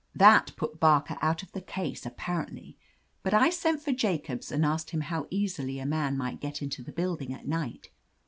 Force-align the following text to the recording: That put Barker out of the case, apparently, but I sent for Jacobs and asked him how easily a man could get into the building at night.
That 0.15 0.53
put 0.55 0.79
Barker 0.79 1.15
out 1.21 1.43
of 1.43 1.51
the 1.51 1.61
case, 1.61 2.07
apparently, 2.07 2.75
but 3.21 3.35
I 3.35 3.51
sent 3.51 3.83
for 3.83 3.91
Jacobs 3.91 4.51
and 4.51 4.65
asked 4.65 4.89
him 4.89 5.01
how 5.01 5.27
easily 5.29 5.77
a 5.77 5.85
man 5.85 6.17
could 6.17 6.39
get 6.39 6.63
into 6.63 6.81
the 6.81 6.91
building 6.91 7.31
at 7.35 7.47
night. 7.47 7.91